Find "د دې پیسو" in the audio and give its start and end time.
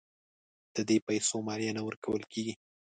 0.75-1.35